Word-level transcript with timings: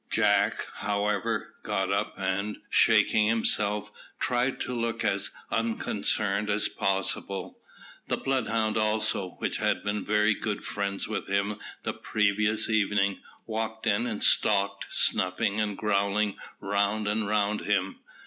Jack, 0.09 0.65
however, 0.77 1.53
got 1.61 1.91
up, 1.93 2.15
and, 2.17 2.57
shaking 2.71 3.27
himself, 3.27 3.91
tried 4.19 4.59
to 4.61 4.73
look 4.73 5.05
as 5.05 5.29
unconcerned 5.51 6.49
as 6.49 6.67
possible. 6.67 7.59
The 8.07 8.17
bloodhound 8.17 8.77
also, 8.77 9.35
which 9.37 9.57
had 9.57 9.83
been 9.83 10.03
very 10.03 10.33
good 10.33 10.63
friends 10.65 11.07
with 11.07 11.27
him 11.27 11.59
the 11.83 11.93
previous 11.93 12.67
evening, 12.67 13.19
walked 13.45 13.85
in 13.85 14.07
and 14.07 14.23
stalked, 14.23 14.87
snuffing, 14.89 15.59
and 15.61 15.77
growling 15.77 16.35
round 16.59 17.07
and 17.07 17.27
round 17.27 17.61
him. 17.65 17.99